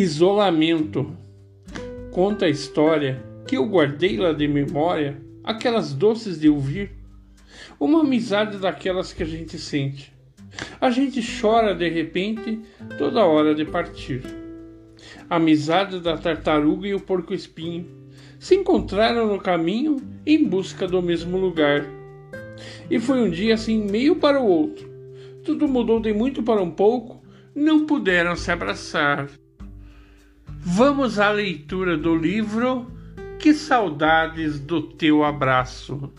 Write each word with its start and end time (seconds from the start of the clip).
Isolamento. 0.00 1.12
Conta 2.12 2.46
a 2.46 2.48
história 2.48 3.20
que 3.48 3.56
eu 3.56 3.66
guardei 3.66 4.16
lá 4.16 4.32
de 4.32 4.46
memória, 4.46 5.20
aquelas 5.42 5.92
doces 5.92 6.38
de 6.38 6.48
ouvir. 6.48 6.92
Uma 7.80 8.02
amizade 8.02 8.58
daquelas 8.58 9.12
que 9.12 9.24
a 9.24 9.26
gente 9.26 9.58
sente. 9.58 10.14
A 10.80 10.88
gente 10.88 11.20
chora 11.40 11.74
de 11.74 11.88
repente 11.88 12.60
toda 12.96 13.26
hora 13.26 13.56
de 13.56 13.64
partir. 13.64 14.22
A 15.28 15.34
amizade 15.34 15.98
da 15.98 16.16
tartaruga 16.16 16.86
e 16.86 16.94
o 16.94 17.00
porco-espinho 17.00 17.88
se 18.38 18.54
encontraram 18.54 19.26
no 19.26 19.40
caminho 19.40 19.96
em 20.24 20.44
busca 20.44 20.86
do 20.86 21.02
mesmo 21.02 21.36
lugar. 21.36 21.84
E 22.88 23.00
foi 23.00 23.20
um 23.20 23.30
dia 23.30 23.54
assim, 23.54 23.82
meio 23.82 24.14
para 24.14 24.40
o 24.40 24.46
outro. 24.46 24.88
Tudo 25.42 25.66
mudou 25.66 25.98
de 25.98 26.12
muito 26.12 26.40
para 26.40 26.62
um 26.62 26.70
pouco, 26.70 27.20
não 27.52 27.84
puderam 27.84 28.36
se 28.36 28.52
abraçar. 28.52 29.28
Vamos 30.70 31.18
à 31.18 31.30
leitura 31.30 31.96
do 31.96 32.14
livro 32.14 32.92
Que 33.38 33.54
Saudades 33.54 34.60
do 34.60 34.82
Teu 34.82 35.24
Abraço. 35.24 36.12